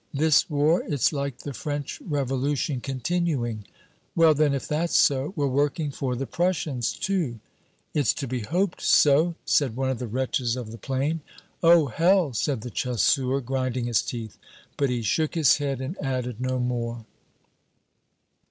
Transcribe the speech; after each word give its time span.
This 0.15 0.49
war, 0.49 0.81
it's 0.87 1.13
like 1.13 1.37
the 1.43 1.53
French 1.53 2.01
Revolution 2.03 2.81
continuing." 2.81 3.65
"Well 4.15 4.33
then, 4.33 4.55
if 4.55 4.67
that's 4.67 4.97
so, 4.97 5.31
we're 5.35 5.45
working 5.45 5.91
for 5.91 6.15
the 6.15 6.25
Prussians 6.25 6.93
too?" 6.93 7.39
"It's 7.93 8.11
to 8.15 8.27
be 8.27 8.39
hoped 8.39 8.81
so," 8.81 9.35
said 9.45 9.75
one 9.75 9.91
of 9.91 9.99
the 9.99 10.07
wretches 10.07 10.55
of 10.55 10.71
the 10.71 10.79
plain. 10.79 11.21
"Oh, 11.61 11.85
hell!" 11.85 12.33
said 12.33 12.61
the 12.61 12.71
chasseur, 12.71 13.41
grinding 13.41 13.85
his 13.85 14.01
teeth. 14.01 14.39
But 14.75 14.89
he 14.89 15.03
shook 15.03 15.35
his 15.35 15.57
head 15.57 15.79
and 15.81 15.95
added 16.03 16.41
no 16.41 16.57
more. 16.57 17.05